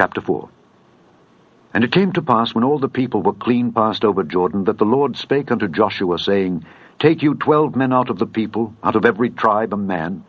Chapter 0.00 0.22
4 0.22 0.48
And 1.74 1.84
it 1.84 1.92
came 1.92 2.10
to 2.12 2.22
pass, 2.22 2.54
when 2.54 2.64
all 2.64 2.78
the 2.78 2.88
people 2.88 3.20
were 3.20 3.34
clean 3.34 3.70
passed 3.70 4.02
over 4.02 4.24
Jordan, 4.24 4.64
that 4.64 4.78
the 4.78 4.86
Lord 4.86 5.14
spake 5.14 5.52
unto 5.52 5.68
Joshua, 5.68 6.18
saying, 6.18 6.64
Take 6.98 7.22
you 7.22 7.34
twelve 7.34 7.76
men 7.76 7.92
out 7.92 8.08
of 8.08 8.18
the 8.18 8.24
people, 8.24 8.72
out 8.82 8.96
of 8.96 9.04
every 9.04 9.28
tribe 9.28 9.74
a 9.74 9.76
man, 9.76 10.24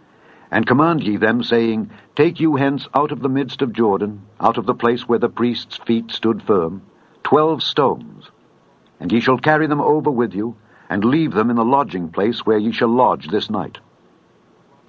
and 0.52 0.68
command 0.68 1.04
ye 1.04 1.16
them, 1.16 1.42
saying, 1.42 1.90
Take 2.18 2.42
you 2.42 2.58
hence 2.58 2.90
out 2.94 3.14
of 3.14 3.22
the 3.22 3.30
midst 3.30 3.62
of 3.62 3.72
Jordan, 3.72 4.24
out 4.42 4.58
of 4.58 4.66
the 4.66 4.76
place 4.76 5.08
where 5.08 5.20
the 5.20 5.30
priest's 5.30 5.78
feet 5.78 6.12
stood 6.12 6.44
firm, 6.44 6.82
twelve 7.24 7.64
stones, 7.64 8.30
and 9.00 9.10
ye 9.10 9.22
shall 9.22 9.38
carry 9.38 9.68
them 9.68 9.80
over 9.80 10.12
with 10.12 10.34
you, 10.34 10.58
and 10.90 11.06
leave 11.06 11.32
them 11.32 11.50
in 11.50 11.56
the 11.56 11.64
lodging 11.64 12.10
place 12.10 12.46
where 12.46 12.58
ye 12.58 12.74
shall 12.74 12.90
lodge 12.90 13.30
this 13.30 13.50
night. 13.50 13.78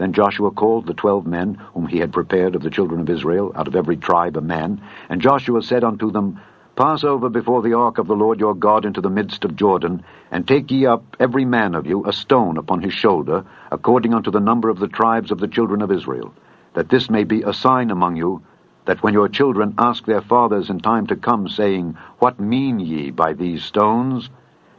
Then 0.03 0.13
Joshua 0.13 0.51
called 0.51 0.87
the 0.87 0.95
twelve 0.95 1.29
men 1.29 1.55
whom 1.75 1.87
he 1.87 2.01
had 2.01 2.13
prepared 2.13 2.57
of 2.57 2.63
the 2.63 2.71
children 2.71 3.01
of 3.03 3.09
Israel, 3.09 3.53
out 3.55 3.69
of 3.69 3.77
every 3.77 3.97
tribe 3.97 4.37
a 4.37 4.41
man. 4.41 4.83
And 5.09 5.21
Joshua 5.21 5.63
said 5.63 5.85
unto 5.85 6.11
them, 6.11 6.41
Pass 6.75 7.05
over 7.05 7.29
before 7.29 7.63
the 7.63 7.75
ark 7.75 7.99
of 7.99 8.09
the 8.09 8.17
Lord 8.17 8.41
your 8.41 8.57
God 8.57 8.85
into 8.85 9.01
the 9.01 9.09
midst 9.09 9.45
of 9.45 9.55
Jordan, 9.55 10.03
and 10.33 10.49
take 10.49 10.73
ye 10.73 10.87
up 10.87 11.17
every 11.21 11.45
man 11.45 11.77
of 11.77 11.87
you 11.87 12.05
a 12.05 12.13
stone 12.13 12.57
upon 12.57 12.83
his 12.83 12.93
shoulder, 12.93 13.45
according 13.71 14.13
unto 14.13 14.33
the 14.33 14.41
number 14.41 14.71
of 14.71 14.81
the 14.81 14.89
tribes 14.89 15.31
of 15.31 15.39
the 15.39 15.47
children 15.47 15.83
of 15.83 15.93
Israel, 15.93 16.35
that 16.75 16.89
this 16.89 17.09
may 17.09 17.23
be 17.23 17.43
a 17.43 17.55
sign 17.55 17.93
among 17.93 18.17
you, 18.17 18.43
that 18.87 19.05
when 19.05 19.15
your 19.15 19.29
children 19.29 19.73
ask 19.79 20.05
their 20.05 20.23
fathers 20.23 20.69
in 20.69 20.81
time 20.81 21.07
to 21.07 21.15
come, 21.15 21.47
saying, 21.49 21.97
What 22.19 22.41
mean 22.41 22.81
ye 22.81 23.13
by 23.13 23.35
these 23.35 23.63
stones? 23.63 24.31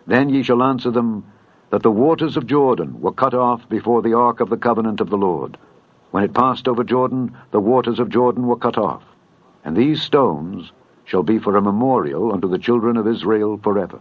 Then 0.05 0.27
ye 0.27 0.43
shall 0.43 0.61
answer 0.61 0.91
them, 0.91 1.23
that 1.73 1.81
the 1.81 1.89
waters 1.89 2.37
of 2.37 2.45
Jordan 2.45 3.01
were 3.01 3.11
cut 3.11 3.33
off 3.33 3.67
before 3.67 4.03
the 4.03 4.13
ark 4.13 4.41
of 4.41 4.51
the 4.51 4.57
covenant 4.57 5.01
of 5.01 5.09
the 5.09 5.17
Lord. 5.17 5.57
When 6.11 6.23
it 6.23 6.31
passed 6.31 6.67
over 6.67 6.83
Jordan, 6.83 7.35
the 7.49 7.59
waters 7.59 7.97
of 7.97 8.09
Jordan 8.09 8.45
were 8.45 8.57
cut 8.57 8.77
off. 8.77 9.01
And 9.65 9.75
these 9.75 9.99
stones 9.99 10.71
shall 11.05 11.23
be 11.23 11.39
for 11.39 11.57
a 11.57 11.63
memorial 11.63 12.31
unto 12.31 12.47
the 12.47 12.59
children 12.59 12.95
of 12.95 13.07
Israel 13.07 13.57
forever. 13.57 13.99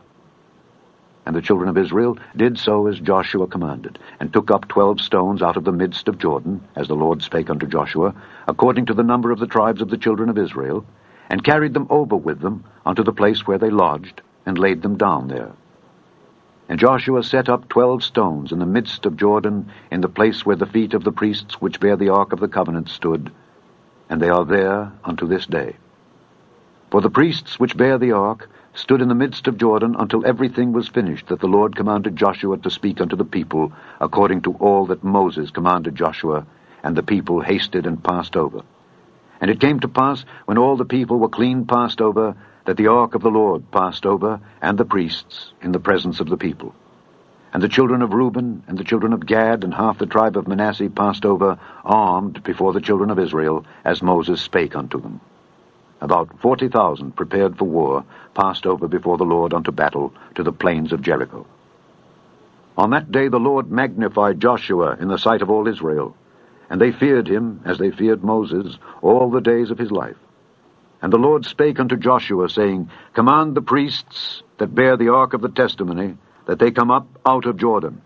And 1.25 1.35
the 1.35 1.41
children 1.41 1.71
of 1.71 1.79
Israel 1.79 2.19
did 2.37 2.59
so 2.59 2.89
as 2.89 3.01
Joshua 3.01 3.47
commanded, 3.47 3.99
and 4.21 4.31
took 4.31 4.51
up 4.51 4.69
twelve 4.69 5.01
stones 5.01 5.41
out 5.41 5.57
of 5.57 5.65
the 5.65 5.73
midst 5.73 6.09
of 6.09 6.19
Jordan, 6.19 6.63
as 6.77 6.89
the 6.89 6.95
Lord 6.95 7.23
spake 7.23 7.49
unto 7.49 7.67
Joshua, 7.67 8.15
according 8.47 8.85
to 8.85 8.95
the 8.95 9.03
number 9.03 9.31
of 9.31 9.39
the 9.39 9.47
tribes 9.47 9.81
of 9.81 9.89
the 9.89 9.97
children 9.97 10.29
of 10.29 10.37
Israel, 10.37 10.85
and 11.31 11.43
carried 11.43 11.73
them 11.73 11.87
over 11.89 12.17
with 12.17 12.41
them 12.41 12.65
unto 12.85 13.03
the 13.03 13.15
place 13.15 13.47
where 13.47 13.57
they 13.57 13.71
lodged, 13.71 14.21
and 14.45 14.59
laid 14.59 14.83
them 14.83 14.99
down 14.99 15.29
there. 15.29 15.53
And 16.73 16.81
Joshua 16.81 17.23
set 17.23 17.51
up 17.51 17.69
twelve 17.69 18.03
stones 18.03 18.51
in 18.51 18.59
the 18.59 18.65
midst 18.65 19.05
of 19.05 19.19
Jordan, 19.19 19.71
in 19.91 20.01
the 20.01 20.09
place 20.09 20.47
where 20.47 20.57
the 20.57 20.65
feet 20.65 20.95
of 20.95 21.05
the 21.05 21.13
priests 21.13 21.61
which 21.61 21.79
bear 21.79 21.97
the 21.97 22.09
ark 22.09 22.33
of 22.33 22.41
the 22.41 22.49
covenant 22.49 22.89
stood, 22.89 23.31
and 24.09 24.23
they 24.23 24.31
are 24.31 24.47
there 24.47 24.91
unto 25.05 25.27
this 25.27 25.45
day. 25.45 25.77
For 26.91 27.03
the 27.03 27.11
priests 27.11 27.61
which 27.61 27.77
bear 27.77 27.99
the 27.99 28.13
ark 28.13 28.49
stood 28.73 29.03
in 29.03 29.09
the 29.09 29.15
midst 29.15 29.47
of 29.49 29.59
Jordan 29.59 29.97
until 29.99 30.25
everything 30.25 30.73
was 30.73 30.89
finished 30.89 31.27
that 31.27 31.41
the 31.41 31.47
Lord 31.47 31.77
commanded 31.77 32.17
Joshua 32.17 32.57
to 32.57 32.71
speak 32.71 33.03
unto 33.03 33.17
the 33.17 33.27
people, 33.27 33.71
according 34.01 34.41
to 34.41 34.55
all 34.55 34.87
that 34.87 35.05
Moses 35.05 35.51
commanded 35.51 35.95
Joshua, 35.95 36.47
and 36.83 36.97
the 36.97 37.03
people 37.03 37.43
hasted 37.43 37.85
and 37.85 38.03
passed 38.03 38.35
over. 38.35 38.63
And 39.43 39.51
it 39.51 39.59
came 39.59 39.81
to 39.81 39.89
pass, 39.89 40.25
when 40.47 40.57
all 40.57 40.77
the 40.77 40.85
people 40.85 41.19
were 41.19 41.29
clean 41.29 41.67
passed 41.67 42.01
over, 42.01 42.37
that 42.65 42.77
the 42.77 42.87
ark 42.87 43.17
of 43.17 43.23
the 43.23 43.29
Lord 43.29 43.73
passed 43.73 44.07
over, 44.07 44.41
and 44.63 44.79
the 44.79 44.85
priests, 44.85 45.53
in 45.61 45.73
the 45.73 45.81
presence 45.81 46.21
of 46.21 46.29
the 46.29 46.37
people. 46.37 46.77
And 47.53 47.61
the 47.61 47.69
children 47.69 48.03
of 48.03 48.15
Reuben, 48.15 48.63
and 48.69 48.79
the 48.79 48.85
children 48.85 49.13
of 49.13 49.27
Gad, 49.27 49.65
and 49.65 49.75
half 49.75 49.99
the 49.99 50.07
tribe 50.07 50.37
of 50.37 50.47
Manasseh 50.47 50.89
passed 50.91 51.27
over, 51.27 51.59
armed 51.85 52.45
before 52.45 52.73
the 52.73 52.81
children 52.81 53.11
of 53.11 53.19
Israel, 53.19 53.67
as 53.85 54.01
Moses 54.01 54.41
spake 54.41 54.77
unto 54.77 55.01
them. 55.01 55.21
About 56.01 56.39
forty 56.39 56.69
thousand, 56.69 57.17
prepared 57.17 57.59
for 57.59 57.65
war, 57.65 58.05
passed 58.35 58.65
over 58.65 58.87
before 58.87 59.19
the 59.19 59.25
Lord 59.25 59.53
unto 59.53 59.73
battle 59.73 60.15
to 60.37 60.45
the 60.45 60.53
plains 60.53 60.93
of 60.93 61.03
Jericho. 61.03 61.47
On 62.79 62.91
that 62.91 63.11
day 63.11 63.27
the 63.27 63.41
Lord 63.41 63.73
magnified 63.73 64.41
Joshua 64.41 64.97
in 65.01 65.09
the 65.09 65.19
sight 65.19 65.43
of 65.43 65.51
all 65.51 65.67
Israel, 65.67 66.17
and 66.73 66.81
they 66.81 66.91
feared 66.91 67.29
him, 67.29 67.61
as 67.67 67.77
they 67.77 67.91
feared 67.91 68.25
Moses, 68.25 68.79
all 69.03 69.31
the 69.31 69.43
days 69.43 69.71
of 69.71 69.77
his 69.77 69.91
life. 69.91 70.17
And 71.03 71.13
the 71.13 71.19
Lord 71.19 71.45
spake 71.45 71.79
unto 71.79 71.99
Joshua, 71.99 72.49
saying, 72.49 72.89
Command 73.13 73.55
the 73.55 73.61
priests 73.61 74.43
that 74.57 74.75
bear 74.75 74.97
the 74.97 75.11
ark 75.11 75.35
of 75.35 75.43
the 75.43 75.51
testimony, 75.51 76.17
that 76.47 76.59
they 76.59 76.71
come 76.71 76.91
up 76.91 77.07
out 77.27 77.45
of 77.45 77.59
Jordan. 77.59 78.01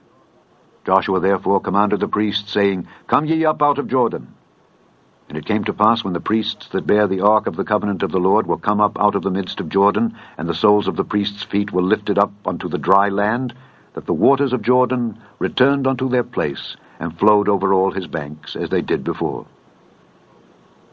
Joshua 0.84 1.20
therefore 1.20 1.60
commanded 1.60 2.00
the 2.00 2.08
priests, 2.08 2.52
saying, 2.52 2.88
Come 3.06 3.26
ye 3.26 3.44
up 3.44 3.62
out 3.62 3.78
of 3.78 3.86
Jordan. 3.86 4.34
And 5.28 5.38
it 5.38 5.46
came 5.46 5.62
to 5.62 5.72
pass, 5.72 6.02
when 6.02 6.12
the 6.12 6.18
priests 6.18 6.66
that 6.72 6.88
bear 6.88 7.06
the 7.06 7.20
ark 7.20 7.46
of 7.46 7.54
the 7.54 7.64
covenant 7.64 8.02
of 8.02 8.10
the 8.10 8.18
Lord 8.18 8.48
were 8.48 8.58
come 8.58 8.80
up 8.80 8.98
out 8.98 9.14
of 9.14 9.22
the 9.22 9.30
midst 9.30 9.60
of 9.60 9.68
Jordan, 9.68 10.18
and 10.36 10.48
the 10.48 10.54
soles 10.54 10.88
of 10.88 10.96
the 10.96 11.04
priests' 11.04 11.44
feet 11.44 11.70
were 11.70 11.82
lifted 11.82 12.18
up 12.18 12.32
unto 12.44 12.68
the 12.68 12.78
dry 12.78 13.10
land, 13.10 13.54
that 13.94 14.06
the 14.06 14.12
waters 14.12 14.52
of 14.52 14.62
Jordan 14.62 15.20
returned 15.38 15.86
unto 15.86 16.08
their 16.08 16.24
place, 16.24 16.76
and 16.98 17.18
flowed 17.18 17.48
over 17.48 17.72
all 17.72 17.90
his 17.90 18.06
banks, 18.06 18.56
as 18.56 18.70
they 18.70 18.82
did 18.82 19.04
before. 19.04 19.46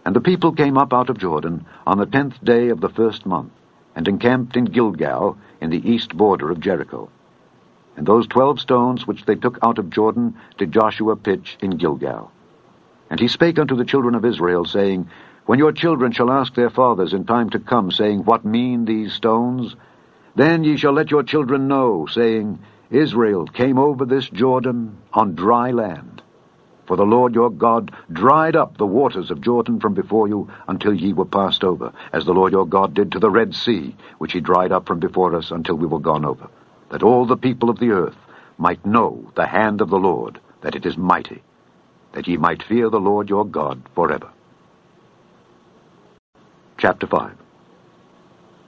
And 0.05 0.15
the 0.15 0.21
people 0.21 0.51
came 0.51 0.77
up 0.77 0.93
out 0.93 1.09
of 1.09 1.17
Jordan 1.17 1.65
on 1.87 1.97
the 1.97 2.05
tenth 2.05 2.43
day 2.43 2.69
of 2.69 2.81
the 2.81 2.89
first 2.89 3.25
month, 3.25 3.51
and 3.95 4.07
encamped 4.07 4.57
in 4.57 4.65
Gilgal, 4.65 5.37
in 5.61 5.69
the 5.69 5.89
east 5.89 6.15
border 6.15 6.51
of 6.51 6.59
Jericho. 6.59 7.09
And 7.95 8.05
those 8.05 8.27
twelve 8.27 8.59
stones 8.59 9.07
which 9.07 9.25
they 9.25 9.35
took 9.35 9.59
out 9.61 9.77
of 9.77 9.89
Jordan 9.91 10.35
did 10.57 10.71
Joshua 10.71 11.15
pitch 11.15 11.57
in 11.61 11.77
Gilgal. 11.77 12.31
And 13.09 13.19
he 13.19 13.27
spake 13.27 13.59
unto 13.59 13.75
the 13.75 13.85
children 13.85 14.15
of 14.15 14.25
Israel, 14.25 14.65
saying, 14.65 15.09
When 15.45 15.59
your 15.59 15.71
children 15.71 16.11
shall 16.11 16.31
ask 16.31 16.55
their 16.55 16.71
fathers 16.71 17.13
in 17.13 17.25
time 17.25 17.51
to 17.51 17.59
come, 17.59 17.91
saying, 17.91 18.25
What 18.25 18.43
mean 18.43 18.85
these 18.85 19.13
stones? 19.13 19.75
Then 20.35 20.63
ye 20.63 20.77
shall 20.77 20.93
let 20.93 21.11
your 21.11 21.23
children 21.23 21.67
know, 21.67 22.07
saying, 22.07 22.59
Israel 22.93 23.47
came 23.47 23.79
over 23.79 24.05
this 24.05 24.29
Jordan 24.29 24.97
on 25.11 25.33
dry 25.33 25.71
land. 25.71 26.21
For 26.85 26.95
the 26.95 27.05
Lord 27.05 27.33
your 27.33 27.49
God 27.49 27.91
dried 28.11 28.55
up 28.55 28.77
the 28.77 28.85
waters 28.85 29.31
of 29.31 29.41
Jordan 29.41 29.79
from 29.79 29.95
before 29.95 30.27
you 30.27 30.49
until 30.67 30.93
ye 30.93 31.11
were 31.11 31.25
passed 31.25 31.63
over, 31.63 31.91
as 32.11 32.25
the 32.25 32.33
Lord 32.33 32.51
your 32.51 32.67
God 32.67 32.93
did 32.93 33.11
to 33.13 33.19
the 33.19 33.31
Red 33.31 33.55
Sea, 33.55 33.95
which 34.19 34.33
he 34.33 34.41
dried 34.41 34.71
up 34.71 34.85
from 34.85 34.99
before 34.99 35.35
us 35.35 35.49
until 35.49 35.75
we 35.75 35.87
were 35.87 35.99
gone 35.99 36.23
over, 36.23 36.47
that 36.89 37.01
all 37.01 37.25
the 37.25 37.37
people 37.37 37.71
of 37.71 37.79
the 37.79 37.89
earth 37.89 38.17
might 38.59 38.85
know 38.85 39.31
the 39.35 39.47
hand 39.47 39.81
of 39.81 39.89
the 39.89 39.97
Lord, 39.97 40.39
that 40.61 40.75
it 40.75 40.85
is 40.85 40.95
mighty, 40.95 41.41
that 42.11 42.27
ye 42.27 42.37
might 42.37 42.61
fear 42.61 42.91
the 42.91 42.99
Lord 42.99 43.27
your 43.27 43.45
God 43.45 43.81
forever. 43.95 44.29
Chapter 46.77 47.07
5 47.07 47.42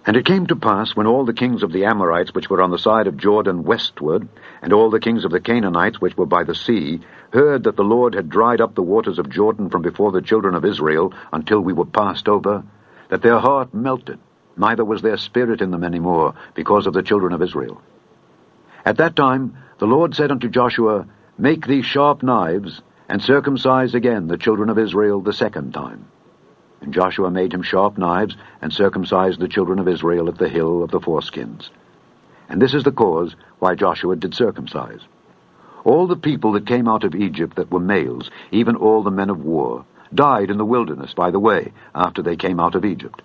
and 0.05 0.15
it 0.15 0.25
came 0.25 0.45
to 0.47 0.55
pass, 0.55 0.95
when 0.95 1.07
all 1.07 1.25
the 1.25 1.33
kings 1.33 1.63
of 1.63 1.71
the 1.71 1.85
Amorites 1.85 2.33
which 2.33 2.49
were 2.49 2.61
on 2.61 2.69
the 2.69 2.77
side 2.77 3.07
of 3.07 3.17
Jordan 3.17 3.63
westward, 3.63 4.27
and 4.61 4.71
all 4.71 4.91
the 4.91 4.99
kings 4.99 5.25
of 5.25 5.31
the 5.31 5.39
Canaanites 5.39 5.99
which 5.99 6.15
were 6.15 6.27
by 6.27 6.43
the 6.43 6.53
sea, 6.53 7.01
heard 7.31 7.63
that 7.63 7.75
the 7.75 7.83
Lord 7.83 8.13
had 8.13 8.29
dried 8.29 8.61
up 8.61 8.75
the 8.75 8.83
waters 8.83 9.17
of 9.17 9.29
Jordan 9.29 9.69
from 9.69 9.81
before 9.81 10.11
the 10.11 10.21
children 10.21 10.53
of 10.53 10.63
Israel 10.63 11.11
until 11.33 11.59
we 11.59 11.73
were 11.73 11.85
passed 11.85 12.29
over, 12.29 12.63
that 13.09 13.23
their 13.23 13.39
heart 13.39 13.73
melted, 13.73 14.19
neither 14.55 14.85
was 14.85 15.01
there 15.01 15.17
spirit 15.17 15.61
in 15.61 15.71
them 15.71 15.83
any 15.83 15.99
more, 15.99 16.35
because 16.53 16.85
of 16.85 16.93
the 16.93 17.03
children 17.03 17.33
of 17.33 17.41
Israel. 17.41 17.81
At 18.85 18.97
that 18.97 19.15
time 19.15 19.57
the 19.79 19.87
Lord 19.87 20.13
said 20.13 20.29
unto 20.29 20.49
Joshua, 20.49 21.07
Make 21.37 21.65
thee 21.65 21.81
sharp 21.81 22.21
knives, 22.21 22.81
and 23.09 23.21
circumcise 23.21 23.95
again 23.95 24.27
the 24.27 24.37
children 24.37 24.69
of 24.69 24.77
Israel 24.77 25.21
the 25.21 25.33
second 25.33 25.73
time. 25.73 26.07
And 26.81 26.93
Joshua 26.93 27.31
made 27.31 27.53
him 27.53 27.61
sharp 27.61 27.97
knives, 27.97 28.35
and 28.61 28.71
circumcised 28.71 29.39
the 29.39 29.47
children 29.47 29.79
of 29.79 29.87
Israel 29.87 30.27
at 30.27 30.37
the 30.37 30.49
hill 30.49 30.83
of 30.83 30.91
the 30.91 30.99
foreskins. 30.99 31.69
And 32.49 32.61
this 32.61 32.73
is 32.73 32.83
the 32.83 32.91
cause 32.91 33.35
why 33.59 33.75
Joshua 33.75 34.15
did 34.15 34.35
circumcise. 34.35 35.01
All 35.83 36.07
the 36.07 36.15
people 36.15 36.51
that 36.53 36.67
came 36.67 36.87
out 36.87 37.03
of 37.03 37.15
Egypt 37.15 37.55
that 37.55 37.71
were 37.71 37.79
males, 37.79 38.29
even 38.51 38.75
all 38.75 39.03
the 39.03 39.11
men 39.11 39.29
of 39.29 39.43
war, 39.43 39.85
died 40.13 40.49
in 40.49 40.57
the 40.57 40.65
wilderness 40.65 41.13
by 41.13 41.31
the 41.31 41.39
way, 41.39 41.73
after 41.93 42.21
they 42.21 42.35
came 42.35 42.59
out 42.59 42.75
of 42.75 42.85
Egypt. 42.85 43.21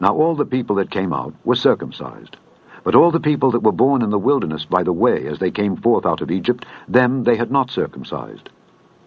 Now 0.00 0.14
all 0.14 0.34
the 0.34 0.44
people 0.44 0.76
that 0.76 0.90
came 0.90 1.12
out 1.12 1.34
were 1.44 1.56
circumcised. 1.56 2.36
But 2.84 2.94
all 2.94 3.10
the 3.10 3.20
people 3.20 3.50
that 3.52 3.62
were 3.62 3.72
born 3.72 4.02
in 4.02 4.10
the 4.10 4.18
wilderness 4.18 4.64
by 4.64 4.82
the 4.82 4.92
way, 4.92 5.26
as 5.26 5.38
they 5.38 5.50
came 5.50 5.76
forth 5.76 6.04
out 6.04 6.20
of 6.20 6.30
Egypt, 6.30 6.66
them 6.88 7.24
they 7.24 7.36
had 7.36 7.50
not 7.50 7.70
circumcised. 7.70 8.50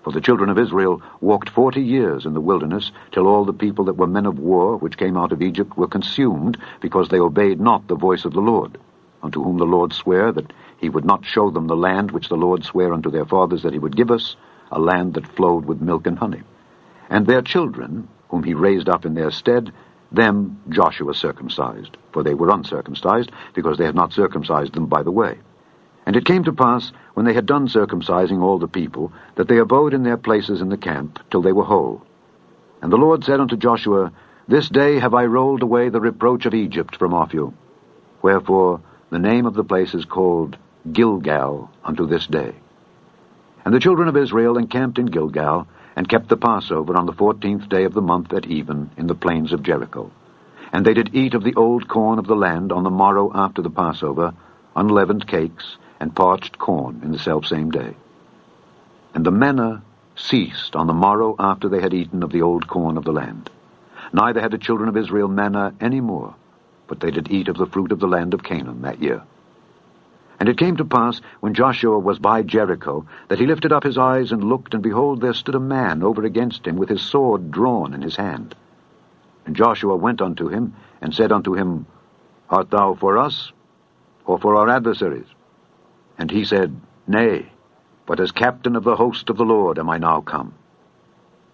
For 0.08 0.14
the 0.14 0.22
children 0.22 0.50
of 0.50 0.58
Israel 0.58 1.02
walked 1.20 1.50
forty 1.50 1.82
years 1.82 2.26
in 2.26 2.34
the 2.34 2.40
wilderness, 2.40 2.94
till 3.12 3.28
all 3.28 3.44
the 3.44 3.52
people 3.52 3.84
that 3.84 3.98
were 3.98 4.08
men 4.08 4.26
of 4.26 4.40
war, 4.40 4.78
which 4.78 4.98
came 4.98 5.18
out 5.18 5.34
of 5.34 5.42
Egypt, 5.42 5.76
were 5.76 5.90
consumed, 5.90 6.58
because 6.80 7.10
they 7.10 7.20
obeyed 7.20 7.60
not 7.60 7.90
the 7.90 7.96
voice 7.96 8.24
of 8.24 8.32
the 8.32 8.40
Lord, 8.40 8.78
unto 9.22 9.44
whom 9.44 9.58
the 9.58 9.66
Lord 9.66 9.92
sware 9.92 10.32
that 10.32 10.54
he 10.78 10.88
would 10.88 11.04
not 11.04 11.26
show 11.26 11.50
them 11.50 11.68
the 11.68 11.76
land 11.76 12.12
which 12.12 12.30
the 12.30 12.38
Lord 12.38 12.64
sware 12.64 12.94
unto 12.94 13.12
their 13.12 13.26
fathers 13.26 13.64
that 13.64 13.74
he 13.74 13.80
would 13.80 13.98
give 13.98 14.10
us, 14.10 14.38
a 14.72 14.80
land 14.80 15.16
that 15.16 15.28
flowed 15.28 15.66
with 15.66 15.82
milk 15.82 16.08
and 16.08 16.18
honey. 16.18 16.44
And 17.10 17.28
their 17.28 17.42
children, 17.42 18.08
whom 18.30 18.44
he 18.44 18.54
raised 18.54 18.88
up 18.88 19.06
in 19.06 19.14
their 19.14 19.30
stead, 19.30 19.74
them 20.10 20.62
Joshua 20.70 21.16
circumcised, 21.16 21.98
for 22.14 22.24
they 22.24 22.34
were 22.34 22.50
uncircumcised, 22.50 23.30
because 23.54 23.78
they 23.78 23.84
had 23.86 23.94
not 23.94 24.14
circumcised 24.14 24.72
them 24.72 24.86
by 24.86 25.04
the 25.04 25.12
way. 25.12 25.40
And 26.08 26.16
it 26.16 26.24
came 26.24 26.46
to 26.46 26.54
pass, 26.54 26.94
when 27.16 27.26
they 27.26 27.34
had 27.34 27.46
done 27.46 27.68
circumcising 27.68 28.42
all 28.42 28.60
the 28.60 28.68
people, 28.70 29.12
that 29.36 29.50
they 29.50 29.58
abode 29.58 29.94
in 29.94 30.04
their 30.04 30.16
places 30.16 30.62
in 30.62 30.70
the 30.70 30.78
camp 30.78 31.20
till 31.30 31.42
they 31.42 31.52
were 31.52 31.66
whole. 31.66 32.02
And 32.82 32.90
the 32.90 32.98
Lord 32.98 33.26
said 33.26 33.42
unto 33.42 33.58
Joshua, 33.58 34.14
This 34.48 34.70
day 34.70 35.00
have 35.00 35.14
I 35.14 35.26
rolled 35.26 35.64
away 35.64 35.90
the 35.90 36.00
reproach 36.00 36.46
of 36.46 36.54
Egypt 36.54 36.96
from 36.96 37.14
off 37.14 37.34
you. 37.34 37.54
Wherefore 38.22 38.80
the 39.10 39.20
name 39.20 39.46
of 39.46 39.54
the 39.54 39.66
place 39.66 39.94
is 39.94 40.06
called 40.06 40.56
Gilgal 40.90 41.70
unto 41.84 42.08
this 42.08 42.26
day. 42.26 42.56
And 43.66 43.74
the 43.74 43.82
children 43.82 44.08
of 44.08 44.16
Israel 44.16 44.58
encamped 44.58 45.00
in 45.00 45.08
Gilgal, 45.08 45.68
and 45.98 46.08
kept 46.08 46.30
the 46.30 46.38
Passover 46.38 46.96
on 46.96 47.06
the 47.06 47.12
fourteenth 47.12 47.68
day 47.68 47.84
of 47.84 47.94
the 47.94 48.02
month 48.02 48.32
at 48.32 48.48
even 48.48 48.92
in 48.96 49.08
the 49.08 49.16
plains 49.16 49.52
of 49.52 49.62
Jericho. 49.62 50.10
And 50.72 50.86
they 50.86 50.94
did 50.94 51.14
eat 51.14 51.34
of 51.34 51.44
the 51.44 51.56
old 51.56 51.90
corn 51.90 52.18
of 52.18 52.28
the 52.28 52.36
land 52.36 52.72
on 52.72 52.84
the 52.86 52.90
morrow 52.90 53.30
after 53.36 53.62
the 53.62 53.70
Passover, 53.70 54.34
unleavened 54.74 55.28
cakes, 55.28 55.76
and 56.00 56.16
parched 56.16 56.58
corn 56.58 57.02
in 57.04 57.12
the 57.12 57.20
selfsame 57.20 57.72
day. 57.72 57.96
And 59.14 59.26
the 59.26 59.32
manna 59.32 59.82
ceased 60.16 60.76
on 60.76 60.88
the 60.88 60.94
morrow 60.94 61.36
after 61.40 61.70
they 61.70 61.82
had 61.82 61.94
eaten 61.94 62.24
of 62.24 62.32
the 62.32 62.42
old 62.42 62.68
corn 62.68 62.98
of 62.98 63.04
the 63.04 63.12
land. 63.12 63.50
Neither 64.14 64.42
had 64.42 64.52
the 64.52 64.58
children 64.58 64.90
of 64.90 64.98
Israel 64.98 65.28
manna 65.28 65.74
any 65.80 66.02
more, 66.02 66.36
but 66.88 67.00
they 67.00 67.12
did 67.12 67.32
eat 67.32 67.48
of 67.48 67.58
the 67.58 67.66
fruit 67.66 67.92
of 67.92 68.00
the 68.00 68.08
land 68.08 68.34
of 68.34 68.44
Canaan 68.44 68.82
that 68.82 69.02
year. 69.02 69.24
And 70.40 70.48
it 70.50 70.58
came 70.58 70.78
to 70.78 70.86
pass, 70.86 71.20
when 71.40 71.56
Joshua 71.56 71.98
was 71.98 72.20
by 72.20 72.44
Jericho, 72.44 73.08
that 73.28 73.40
he 73.40 73.48
lifted 73.48 73.72
up 73.72 73.84
his 73.84 73.98
eyes 73.98 74.32
and 74.32 74.44
looked, 74.44 74.74
and 74.74 74.84
behold, 74.84 75.20
there 75.20 75.34
stood 75.34 75.56
a 75.56 75.60
man 75.60 76.04
over 76.04 76.24
against 76.24 76.68
him 76.68 76.76
with 76.76 76.90
his 76.90 77.02
sword 77.02 77.50
drawn 77.50 77.94
in 77.94 78.04
his 78.04 78.16
hand. 78.16 78.56
And 79.46 79.56
Joshua 79.56 79.96
went 79.96 80.22
unto 80.22 80.48
him, 80.48 80.76
and 81.02 81.14
said 81.14 81.32
unto 81.32 81.56
him, 81.56 81.88
Art 82.50 82.70
thou 82.70 82.94
for 82.94 83.18
us, 83.18 83.52
or 84.26 84.38
for 84.38 84.56
our 84.56 84.70
adversaries? 84.70 85.28
And 86.18 86.32
he 86.32 86.46
said, 86.46 86.80
Nay, 87.06 87.52
but 88.06 88.20
as 88.20 88.32
captain 88.32 88.76
of 88.76 88.84
the 88.84 88.96
host 88.96 89.30
of 89.30 89.38
the 89.38 89.46
Lord 89.46 89.78
am 89.78 89.90
I 89.90 89.98
now 89.98 90.22
come. 90.22 90.54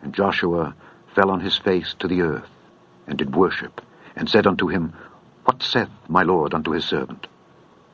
And 0.02 0.14
Joshua 0.14 0.76
fell 1.16 1.32
on 1.32 1.42
his 1.42 1.58
face 1.58 1.96
to 2.00 2.08
the 2.08 2.22
earth, 2.22 2.50
and 3.08 3.18
did 3.18 3.36
worship, 3.36 3.82
and 4.16 4.30
said 4.30 4.48
unto 4.48 4.68
him, 4.68 4.94
What 5.46 5.62
saith 5.62 5.90
my 6.08 6.24
Lord 6.24 6.54
unto 6.54 6.72
his 6.72 6.86
servant? 6.86 7.28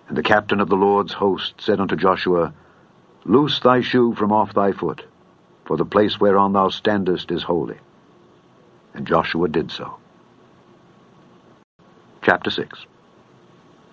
And 0.07 0.18
the 0.18 0.24
captain 0.24 0.60
of 0.60 0.69
the 0.69 0.75
Lord's 0.75 1.13
host 1.13 1.56
said 1.60 1.80
unto 1.80 1.95
Joshua, 1.95 2.54
Loose 3.25 3.60
thy 3.60 3.81
shoe 3.81 4.13
from 4.13 4.31
off 4.31 4.54
thy 4.54 4.71
foot, 4.71 5.04
for 5.66 5.77
the 5.77 5.86
place 5.86 6.19
whereon 6.19 6.54
thou 6.54 6.69
standest 6.69 7.31
is 7.31 7.44
holy. 7.44 7.77
And 8.94 9.06
Joshua 9.06 9.48
did 9.48 9.71
so. 9.71 9.98
Chapter 12.21 12.50
6 12.50 12.86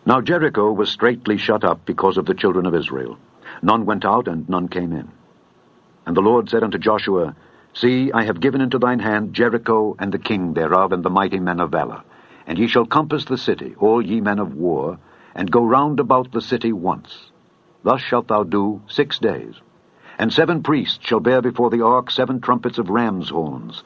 Now 0.06 0.20
Jericho 0.20 0.70
was 0.70 0.88
straitly 0.88 1.36
shut 1.36 1.64
up 1.64 1.84
because 1.84 2.16
of 2.16 2.26
the 2.26 2.34
children 2.34 2.64
of 2.64 2.76
Israel. 2.76 3.18
None 3.60 3.84
went 3.84 4.04
out, 4.04 4.28
and 4.28 4.48
none 4.48 4.68
came 4.68 4.92
in. 4.92 5.10
And 6.06 6.16
the 6.16 6.22
Lord 6.22 6.48
said 6.48 6.62
unto 6.62 6.78
Joshua, 6.78 7.34
See, 7.74 8.12
I 8.12 8.22
have 8.22 8.40
given 8.40 8.60
into 8.60 8.78
thine 8.78 9.00
hand 9.00 9.34
Jericho 9.34 9.96
and 9.98 10.12
the 10.12 10.20
king 10.20 10.54
thereof 10.54 10.92
and 10.92 11.02
the 11.02 11.10
mighty 11.10 11.40
men 11.40 11.58
of 11.58 11.72
valor. 11.72 12.02
And 12.46 12.56
ye 12.56 12.68
shall 12.68 12.86
compass 12.86 13.24
the 13.24 13.36
city, 13.36 13.74
all 13.78 14.00
ye 14.00 14.20
men 14.20 14.38
of 14.38 14.54
war, 14.54 14.98
and 15.34 15.50
go 15.50 15.64
round 15.64 15.98
about 15.98 16.30
the 16.30 16.40
city 16.40 16.72
once. 16.72 17.32
Thus 17.82 18.00
shalt 18.00 18.28
thou 18.28 18.44
do 18.44 18.82
six 18.86 19.18
days. 19.18 19.56
And 20.20 20.32
seven 20.32 20.62
priests 20.62 21.04
shall 21.04 21.20
bear 21.20 21.42
before 21.42 21.70
the 21.70 21.84
ark 21.84 22.12
seven 22.12 22.40
trumpets 22.40 22.78
of 22.78 22.90
ram's 22.90 23.30
horns. 23.30 23.82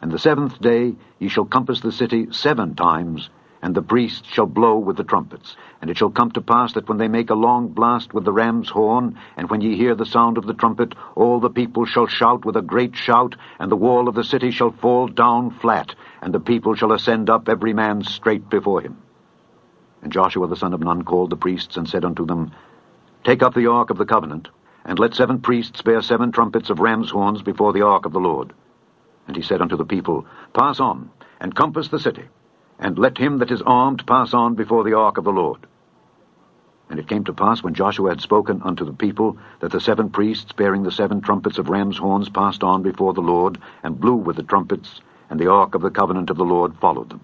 And 0.00 0.10
the 0.10 0.18
seventh 0.18 0.58
day 0.60 0.96
ye 1.18 1.28
shall 1.28 1.44
compass 1.44 1.80
the 1.80 1.92
city 1.92 2.28
seven 2.30 2.74
times, 2.74 3.28
and 3.62 3.74
the 3.74 3.82
priests 3.82 4.26
shall 4.28 4.46
blow 4.46 4.78
with 4.78 4.96
the 4.96 5.04
trumpets. 5.04 5.56
And 5.80 5.90
it 5.90 5.98
shall 5.98 6.10
come 6.10 6.30
to 6.32 6.40
pass 6.40 6.72
that 6.72 6.88
when 6.88 6.98
they 6.98 7.08
make 7.08 7.30
a 7.30 7.34
long 7.34 7.68
blast 7.68 8.14
with 8.14 8.24
the 8.24 8.32
ram's 8.32 8.70
horn, 8.70 9.18
and 9.36 9.50
when 9.50 9.60
ye 9.60 9.76
hear 9.76 9.94
the 9.94 10.06
sound 10.06 10.38
of 10.38 10.46
the 10.46 10.54
trumpet, 10.54 10.94
all 11.14 11.40
the 11.40 11.50
people 11.50 11.84
shall 11.84 12.06
shout 12.06 12.44
with 12.44 12.56
a 12.56 12.62
great 12.62 12.96
shout, 12.96 13.36
and 13.58 13.70
the 13.70 13.76
wall 13.76 14.08
of 14.08 14.14
the 14.14 14.24
city 14.24 14.50
shall 14.50 14.70
fall 14.70 15.08
down 15.08 15.50
flat, 15.50 15.94
and 16.22 16.32
the 16.32 16.40
people 16.40 16.74
shall 16.74 16.92
ascend 16.92 17.28
up 17.28 17.48
every 17.48 17.74
man 17.74 18.02
straight 18.02 18.48
before 18.48 18.80
him. 18.80 18.96
And 20.02 20.12
Joshua 20.12 20.46
the 20.48 20.56
son 20.56 20.72
of 20.72 20.80
Nun 20.80 21.02
called 21.02 21.28
the 21.28 21.36
priests, 21.36 21.76
and 21.76 21.86
said 21.86 22.04
unto 22.04 22.24
them, 22.24 22.52
Take 23.24 23.42
up 23.42 23.54
the 23.54 23.66
ark 23.66 23.90
of 23.90 23.98
the 23.98 24.06
covenant, 24.06 24.48
and 24.86 24.98
let 24.98 25.14
seven 25.14 25.40
priests 25.40 25.82
bear 25.82 26.00
seven 26.00 26.32
trumpets 26.32 26.70
of 26.70 26.80
ram's 26.80 27.10
horns 27.10 27.42
before 27.42 27.74
the 27.74 27.82
ark 27.82 28.06
of 28.06 28.12
the 28.12 28.20
Lord. 28.20 28.54
And 29.26 29.36
he 29.36 29.42
said 29.42 29.60
unto 29.60 29.76
the 29.76 29.84
people, 29.84 30.24
Pass 30.54 30.80
on, 30.80 31.10
and 31.38 31.54
compass 31.54 31.88
the 31.88 31.98
city 31.98 32.24
and 32.80 32.98
let 32.98 33.18
him 33.18 33.38
that 33.38 33.50
is 33.50 33.62
armed 33.62 34.06
pass 34.06 34.32
on 34.32 34.54
before 34.54 34.82
the 34.84 34.96
ark 34.96 35.18
of 35.18 35.24
the 35.24 35.30
Lord. 35.30 35.66
And 36.88 36.98
it 36.98 37.06
came 37.06 37.24
to 37.24 37.32
pass, 37.32 37.62
when 37.62 37.74
Joshua 37.74 38.08
had 38.08 38.20
spoken 38.20 38.62
unto 38.62 38.84
the 38.84 38.92
people, 38.92 39.36
that 39.60 39.70
the 39.70 39.80
seven 39.80 40.08
priests 40.10 40.52
bearing 40.52 40.82
the 40.82 40.90
seven 40.90 41.20
trumpets 41.20 41.58
of 41.58 41.68
ram's 41.68 41.98
horns 41.98 42.30
passed 42.30 42.64
on 42.64 42.82
before 42.82 43.12
the 43.12 43.20
Lord, 43.20 43.58
and 43.84 44.00
blew 44.00 44.16
with 44.16 44.36
the 44.36 44.42
trumpets, 44.42 45.00
and 45.28 45.38
the 45.38 45.50
ark 45.50 45.74
of 45.74 45.82
the 45.82 45.90
covenant 45.90 46.30
of 46.30 46.36
the 46.36 46.44
Lord 46.44 46.74
followed 46.80 47.10
them. 47.10 47.20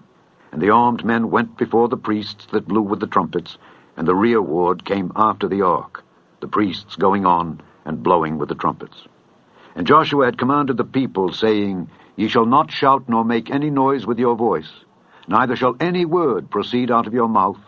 And 0.51 0.61
the 0.61 0.69
armed 0.69 1.03
men 1.03 1.31
went 1.31 1.57
before 1.57 1.89
the 1.89 1.97
priests 1.97 2.45
that 2.51 2.67
blew 2.67 2.81
with 2.81 2.99
the 2.99 3.07
trumpets, 3.07 3.57
and 3.97 4.07
the 4.07 4.15
rear 4.15 4.41
ward 4.41 4.85
came 4.85 5.11
after 5.15 5.49
the 5.49 5.63
ark, 5.63 6.05
the 6.39 6.47
priests 6.47 6.95
going 6.95 7.25
on 7.25 7.59
and 7.83 8.03
blowing 8.03 8.37
with 8.37 8.49
the 8.49 8.55
trumpets. 8.55 9.07
And 9.75 9.87
Joshua 9.87 10.25
had 10.25 10.37
commanded 10.37 10.77
the 10.77 10.85
people, 10.85 11.33
saying, 11.33 11.89
Ye 12.15 12.27
shall 12.27 12.45
not 12.45 12.71
shout 12.71 13.09
nor 13.09 13.25
make 13.25 13.51
any 13.51 13.69
noise 13.69 14.05
with 14.05 14.17
your 14.17 14.35
voice, 14.35 14.71
Neither 15.27 15.55
shall 15.55 15.75
any 15.79 16.05
word 16.05 16.49
proceed 16.49 16.89
out 16.89 17.07
of 17.07 17.13
your 17.13 17.27
mouth 17.27 17.59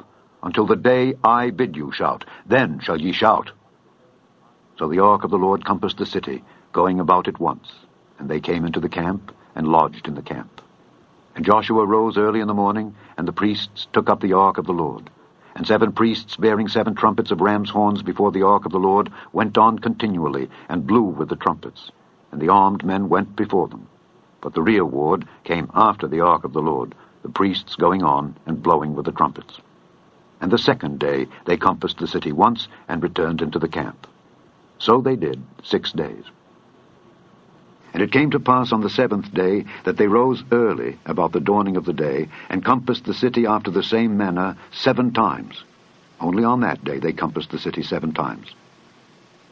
until 0.41 0.65
the 0.65 0.75
day 0.77 1.15
I 1.23 1.49
bid 1.49 1.75
you 1.75 1.91
shout. 1.91 2.23
Then 2.45 2.79
shall 2.79 2.99
ye 2.99 3.11
shout. 3.11 3.51
So 4.77 4.87
the 4.87 4.99
ark 4.99 5.25
of 5.25 5.31
the 5.31 5.37
Lord 5.37 5.65
compassed 5.65 5.97
the 5.97 6.05
city, 6.05 6.43
going 6.71 7.01
about 7.01 7.27
it 7.27 7.39
once. 7.39 7.69
And 8.17 8.29
they 8.29 8.39
came 8.39 8.65
into 8.65 8.79
the 8.79 8.87
camp, 8.89 9.33
and 9.55 9.67
lodged 9.67 10.07
in 10.07 10.15
the 10.15 10.21
camp. 10.21 10.61
And 11.35 11.45
Joshua 11.45 11.85
rose 11.85 12.17
early 12.17 12.39
in 12.39 12.47
the 12.47 12.53
morning, 12.53 12.95
and 13.17 13.27
the 13.27 13.33
priests 13.33 13.87
took 13.91 14.09
up 14.09 14.21
the 14.21 14.33
ark 14.33 14.57
of 14.57 14.65
the 14.65 14.71
Lord. 14.71 15.09
And 15.55 15.67
seven 15.67 15.91
priests, 15.91 16.37
bearing 16.37 16.69
seven 16.69 16.95
trumpets 16.95 17.31
of 17.31 17.41
ram's 17.41 17.69
horns 17.69 18.01
before 18.01 18.31
the 18.31 18.43
ark 18.43 18.65
of 18.65 18.71
the 18.71 18.79
Lord, 18.79 19.11
went 19.33 19.57
on 19.57 19.79
continually, 19.79 20.49
and 20.69 20.87
blew 20.87 21.03
with 21.03 21.27
the 21.27 21.35
trumpets. 21.35 21.91
And 22.31 22.41
the 22.41 22.49
armed 22.49 22.85
men 22.85 23.09
went 23.09 23.35
before 23.35 23.67
them. 23.67 23.89
But 24.39 24.53
the 24.53 24.61
rear 24.61 24.85
ward 24.85 25.27
came 25.43 25.69
after 25.73 26.07
the 26.07 26.21
ark 26.21 26.45
of 26.45 26.53
the 26.53 26.61
Lord, 26.61 26.95
the 27.23 27.29
priests 27.29 27.75
going 27.75 28.03
on 28.03 28.35
and 28.45 28.63
blowing 28.63 28.95
with 28.95 29.05
the 29.05 29.11
trumpets. 29.11 29.59
And 30.41 30.51
the 30.51 30.57
second 30.57 30.99
day 30.99 31.27
they 31.45 31.57
compassed 31.57 31.97
the 31.97 32.07
city 32.07 32.31
once 32.31 32.67
and 32.87 33.03
returned 33.03 33.41
into 33.41 33.59
the 33.59 33.67
camp. 33.67 34.07
So 34.77 35.01
they 35.01 35.15
did 35.15 35.41
six 35.63 35.91
days. 35.91 36.23
And 37.93 38.03
it 38.03 38.11
came 38.11 38.31
to 38.31 38.39
pass 38.39 38.71
on 38.71 38.81
the 38.81 38.89
seventh 38.89 39.33
day 39.33 39.65
that 39.83 39.97
they 39.97 40.07
rose 40.07 40.43
early 40.51 40.97
about 41.05 41.31
the 41.31 41.39
dawning 41.39 41.75
of 41.75 41.85
the 41.85 41.93
day, 41.93 42.29
and 42.47 42.63
compassed 42.63 43.05
the 43.05 43.13
city 43.13 43.45
after 43.47 43.71
the 43.71 43.83
same 43.83 44.15
manner 44.15 44.55
seven 44.71 45.11
times. 45.11 45.63
Only 46.19 46.43
on 46.43 46.61
that 46.61 46.83
day 46.83 46.99
they 46.99 47.13
compassed 47.13 47.49
the 47.49 47.57
city 47.57 47.81
seven 47.81 48.13
times. 48.13 48.53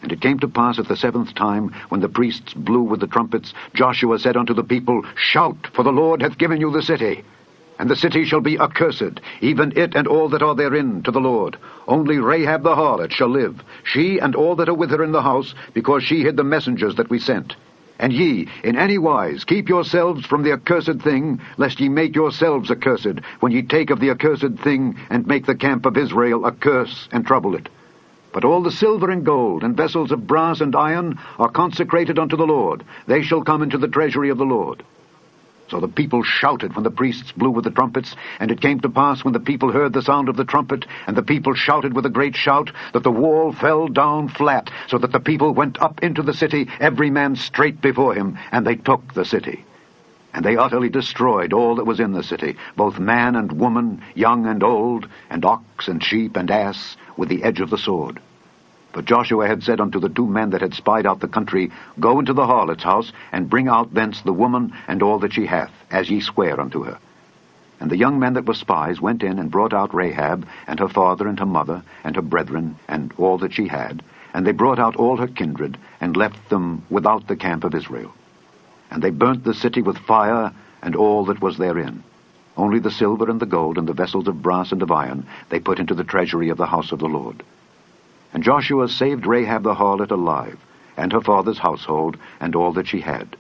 And 0.04 0.12
it 0.12 0.22
came 0.22 0.38
to 0.40 0.48
pass 0.48 0.78
at 0.78 0.88
the 0.88 0.96
seventh 0.96 1.34
time, 1.34 1.74
when 1.90 2.02
the 2.02 2.10
priests 2.10 2.54
blew 2.54 2.84
with 2.84 3.00
the 3.00 3.08
trumpets, 3.08 3.54
Joshua 3.74 4.20
said 4.20 4.38
unto 4.38 4.54
the 4.54 4.64
people, 4.64 5.04
Shout, 5.16 5.68
for 5.74 5.82
the 5.84 5.92
Lord 5.92 6.22
hath 6.22 6.38
given 6.38 6.62
you 6.62 6.72
the 6.72 6.84
city. 6.84 7.24
And 7.80 7.90
the 7.90 7.96
city 7.96 8.26
shall 8.26 8.42
be 8.42 8.58
accursed, 8.58 9.22
even 9.42 9.74
it 9.76 9.96
and 9.96 10.08
all 10.08 10.30
that 10.30 10.42
are 10.42 10.56
therein, 10.56 11.04
to 11.04 11.12
the 11.12 11.20
Lord. 11.20 11.58
Only 11.88 12.18
Rahab 12.18 12.64
the 12.64 12.76
harlot 12.76 13.12
shall 13.12 13.30
live, 13.30 13.64
she 13.84 14.18
and 14.20 14.36
all 14.36 14.56
that 14.56 14.70
are 14.70 14.74
with 14.74 14.90
her 14.92 15.04
in 15.04 15.12
the 15.12 15.22
house, 15.22 15.54
because 15.74 16.04
she 16.04 16.24
hid 16.24 16.38
the 16.38 16.44
messengers 16.44 16.96
that 16.96 17.10
we 17.10 17.20
sent. 17.20 17.56
And 18.00 18.14
ye, 18.14 18.48
in 18.64 18.78
any 18.78 18.98
wise, 18.98 19.44
keep 19.44 19.70
yourselves 19.70 20.26
from 20.26 20.44
the 20.44 20.54
accursed 20.54 21.02
thing, 21.02 21.40
lest 21.58 21.80
ye 21.80 21.90
make 21.90 22.16
yourselves 22.16 22.70
accursed, 22.70 23.20
when 23.40 23.52
ye 23.52 23.62
take 23.62 23.90
of 23.90 24.00
the 24.00 24.12
accursed 24.12 24.60
thing, 24.64 24.98
and 25.10 25.26
make 25.26 25.46
the 25.46 25.56
camp 25.56 25.86
of 25.86 25.98
Israel 25.98 26.46
a 26.46 26.52
curse, 26.52 27.08
and 27.12 27.26
trouble 27.26 27.56
it. 27.56 27.70
But 28.34 28.46
all 28.46 28.62
the 28.62 28.72
silver 28.72 29.10
and 29.10 29.26
gold, 29.26 29.64
and 29.64 29.76
vessels 29.76 30.12
of 30.12 30.28
brass 30.28 30.62
and 30.62 30.76
iron, 30.76 31.18
are 31.40 31.50
consecrated 31.50 32.20
unto 32.20 32.38
the 32.38 32.46
Lord. 32.46 32.84
They 33.08 33.24
shall 33.24 33.44
come 33.44 33.64
into 33.64 33.80
the 33.80 33.88
treasury 33.88 34.30
of 34.30 34.38
the 34.38 34.46
Lord. 34.46 34.84
So 35.70 35.82
the 35.82 35.88
people 35.88 36.24
shouted 36.24 36.76
when 36.76 36.84
the 36.84 36.92
priests 36.92 37.34
blew 37.34 37.50
with 37.50 37.66
the 37.66 37.72
trumpets, 37.72 38.16
and 38.40 38.52
it 38.52 38.62
came 38.62 38.80
to 38.80 38.90
pass 38.90 39.24
when 39.24 39.34
the 39.34 39.40
people 39.40 39.72
heard 39.72 39.92
the 39.92 40.02
sound 40.02 40.30
of 40.30 40.38
the 40.38 40.46
trumpet, 40.46 40.86
and 41.06 41.16
the 41.16 41.24
people 41.24 41.54
shouted 41.56 41.94
with 41.94 42.06
a 42.06 42.10
great 42.10 42.36
shout, 42.36 42.72
that 42.94 43.04
the 43.04 43.12
wall 43.12 43.52
fell 43.52 43.88
down 43.88 44.30
flat, 44.30 44.72
so 44.88 44.98
that 44.98 45.12
the 45.12 45.20
people 45.20 45.54
went 45.54 45.82
up 45.82 46.02
into 46.02 46.24
the 46.24 46.34
city, 46.34 46.70
every 46.80 47.10
man 47.10 47.36
straight 47.36 47.82
before 47.82 48.14
him, 48.14 48.38
and 48.52 48.66
they 48.66 48.76
took 48.76 49.14
the 49.14 49.26
city. 49.26 49.66
And 50.34 50.46
they 50.46 50.56
utterly 50.56 50.90
destroyed 50.90 51.52
all 51.52 51.76
that 51.76 51.86
was 51.86 52.00
in 52.00 52.14
the 52.14 52.24
city, 52.24 52.56
both 52.76 53.00
man 53.00 53.36
and 53.36 53.52
woman, 53.52 54.04
young 54.16 54.46
and 54.46 54.64
old, 54.64 55.10
and 55.30 55.44
ox 55.44 55.88
and 55.90 56.02
sheep 56.02 56.38
and 56.38 56.50
ass, 56.50 56.96
with 57.18 57.28
the 57.28 57.44
edge 57.44 57.60
of 57.60 57.70
the 57.70 57.78
sword. 57.78 58.22
But 58.98 59.06
Joshua 59.06 59.48
had 59.48 59.62
said 59.62 59.80
unto 59.80 60.00
the 60.00 60.10
two 60.10 60.26
men 60.26 60.50
that 60.50 60.62
had 60.62 60.74
spied 60.74 61.06
out 61.06 61.20
the 61.20 61.28
country, 61.28 61.70
Go 62.00 62.18
into 62.18 62.34
the 62.34 62.48
harlot's 62.48 62.82
house, 62.82 63.12
and 63.32 63.48
bring 63.48 63.68
out 63.68 63.94
thence 63.94 64.22
the 64.22 64.34
woman 64.34 64.74
and 64.88 65.04
all 65.04 65.20
that 65.20 65.34
she 65.34 65.46
hath, 65.46 65.72
as 65.92 66.10
ye 66.10 66.20
swear 66.20 66.60
unto 66.60 66.84
her. 66.84 66.98
And 67.80 67.92
the 67.92 67.98
young 67.98 68.18
men 68.18 68.34
that 68.34 68.48
were 68.48 68.56
spies 68.56 69.00
went 69.00 69.22
in 69.22 69.38
and 69.38 69.52
brought 69.52 69.72
out 69.72 69.94
Rahab, 69.94 70.48
and 70.66 70.80
her 70.80 70.88
father 70.88 71.28
and 71.28 71.38
her 71.38 71.46
mother, 71.46 71.84
and 72.04 72.16
her 72.16 72.24
brethren, 72.24 72.78
and 72.88 73.14
all 73.20 73.38
that 73.38 73.54
she 73.54 73.68
had, 73.68 74.02
and 74.34 74.48
they 74.48 74.52
brought 74.52 74.80
out 74.80 74.96
all 74.96 75.18
her 75.18 75.28
kindred, 75.28 75.78
and 76.02 76.18
left 76.18 76.50
them 76.50 76.82
without 76.90 77.28
the 77.28 77.36
camp 77.36 77.64
of 77.64 77.76
Israel. 77.76 78.16
And 78.90 79.04
they 79.04 79.12
burnt 79.12 79.44
the 79.44 79.54
city 79.54 79.84
with 79.84 80.00
fire, 80.00 80.52
and 80.82 80.96
all 80.96 81.24
that 81.26 81.40
was 81.40 81.60
therein. 81.60 82.02
Only 82.58 82.80
the 82.80 82.90
silver 82.90 83.30
and 83.30 83.40
the 83.40 83.46
gold 83.46 83.78
and 83.78 83.88
the 83.88 83.94
vessels 83.94 84.28
of 84.28 84.42
brass 84.42 84.72
and 84.72 84.82
of 84.82 84.92
iron 84.92 85.28
they 85.50 85.60
put 85.60 85.80
into 85.80 85.94
the 85.94 86.04
treasury 86.04 86.50
of 86.50 86.58
the 86.58 86.66
house 86.66 86.92
of 86.92 86.98
the 86.98 87.06
Lord. 87.06 87.44
And 88.38 88.44
Joshua 88.44 88.88
saved 88.88 89.26
Rahab 89.26 89.64
the 89.64 89.74
harlot 89.74 90.12
alive, 90.12 90.60
and 90.96 91.12
her 91.12 91.22
father's 91.22 91.58
household, 91.58 92.18
and 92.40 92.56
all 92.56 92.72
that 92.74 92.86
she 92.86 93.00
had. 93.00 93.36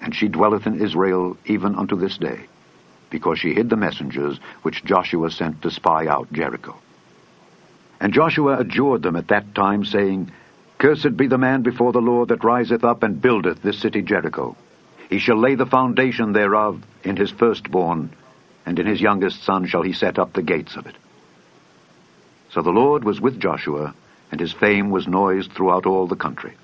And 0.00 0.12
she 0.12 0.26
dwelleth 0.26 0.66
in 0.66 0.82
Israel 0.82 1.36
even 1.46 1.76
unto 1.76 1.94
this 1.94 2.18
day, 2.18 2.40
because 3.10 3.38
she 3.38 3.54
hid 3.54 3.70
the 3.70 3.76
messengers 3.76 4.40
which 4.62 4.84
Joshua 4.84 5.30
sent 5.30 5.62
to 5.62 5.70
spy 5.70 6.08
out 6.08 6.32
Jericho. 6.32 6.74
And 8.00 8.12
Joshua 8.12 8.58
adjured 8.58 9.04
them 9.04 9.14
at 9.14 9.28
that 9.28 9.54
time, 9.54 9.84
saying, 9.84 10.32
Cursed 10.78 11.16
be 11.16 11.28
the 11.28 11.38
man 11.38 11.62
before 11.62 11.92
the 11.92 12.00
Lord 12.00 12.30
that 12.30 12.42
riseth 12.42 12.82
up 12.82 13.04
and 13.04 13.22
buildeth 13.22 13.62
this 13.62 13.78
city 13.78 14.02
Jericho. 14.02 14.56
He 15.10 15.20
shall 15.20 15.38
lay 15.38 15.54
the 15.54 15.64
foundation 15.64 16.32
thereof 16.32 16.82
in 17.04 17.16
his 17.16 17.30
firstborn, 17.30 18.10
and 18.66 18.80
in 18.80 18.86
his 18.86 19.00
youngest 19.00 19.44
son 19.44 19.68
shall 19.68 19.82
he 19.82 19.92
set 19.92 20.18
up 20.18 20.32
the 20.32 20.42
gates 20.42 20.74
of 20.74 20.88
it. 20.88 20.96
So 22.50 22.62
the 22.62 22.70
Lord 22.70 23.04
was 23.04 23.20
with 23.20 23.38
Joshua, 23.38 23.94
and 24.30 24.40
his 24.40 24.52
fame 24.52 24.90
was 24.90 25.06
noised 25.06 25.52
throughout 25.52 25.86
all 25.86 26.06
the 26.06 26.16
country. 26.16 26.54